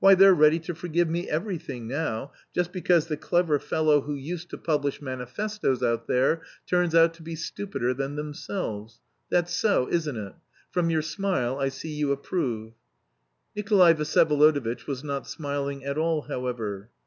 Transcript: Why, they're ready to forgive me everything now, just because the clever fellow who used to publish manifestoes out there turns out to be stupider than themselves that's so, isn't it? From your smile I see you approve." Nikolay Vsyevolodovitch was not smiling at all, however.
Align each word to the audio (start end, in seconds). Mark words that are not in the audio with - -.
Why, 0.00 0.14
they're 0.14 0.32
ready 0.32 0.58
to 0.60 0.74
forgive 0.74 1.10
me 1.10 1.28
everything 1.28 1.86
now, 1.86 2.32
just 2.54 2.72
because 2.72 3.08
the 3.08 3.16
clever 3.18 3.58
fellow 3.58 4.00
who 4.00 4.14
used 4.14 4.48
to 4.48 4.56
publish 4.56 5.02
manifestoes 5.02 5.82
out 5.82 6.06
there 6.06 6.40
turns 6.66 6.94
out 6.94 7.12
to 7.12 7.22
be 7.22 7.36
stupider 7.36 7.92
than 7.92 8.16
themselves 8.16 9.00
that's 9.28 9.52
so, 9.54 9.86
isn't 9.90 10.16
it? 10.16 10.32
From 10.70 10.88
your 10.88 11.02
smile 11.02 11.58
I 11.58 11.68
see 11.68 11.90
you 11.92 12.10
approve." 12.10 12.72
Nikolay 13.54 13.92
Vsyevolodovitch 13.92 14.86
was 14.86 15.04
not 15.04 15.28
smiling 15.28 15.84
at 15.84 15.98
all, 15.98 16.22
however. 16.22 16.88